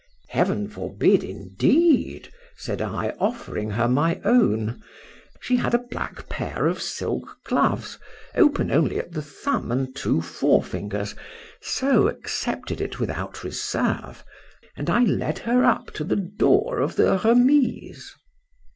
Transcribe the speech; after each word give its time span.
—Heaven 0.29 0.67
forbid, 0.67 1.23
indeed! 1.23 2.33
said 2.57 2.81
I, 2.81 3.09
offering 3.19 3.69
her 3.69 3.87
my 3.87 4.19
own;—she 4.23 5.55
had 5.57 5.75
a 5.75 5.87
black 5.91 6.27
pair 6.27 6.65
of 6.65 6.81
silk 6.81 7.37
gloves, 7.45 7.99
open 8.33 8.71
only 8.71 8.97
at 8.97 9.11
the 9.11 9.21
thumb 9.21 9.71
and 9.71 9.95
two 9.95 10.19
fore 10.19 10.63
fingers, 10.63 11.13
so 11.61 12.07
accepted 12.07 12.81
it 12.81 12.99
without 12.99 13.43
reserve,—and 13.43 14.89
I 14.89 15.01
led 15.03 15.37
her 15.37 15.63
up 15.63 15.91
to 15.93 16.03
the 16.03 16.15
door 16.15 16.79
of 16.79 16.95
the 16.95 17.21
Remise. 17.23 18.15